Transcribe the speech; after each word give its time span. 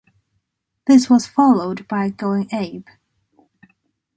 This 0.87 1.11
was 1.11 1.27
followed 1.27 1.87
by 1.87 2.09
Goin' 2.09 2.47
Ape! 2.51 2.89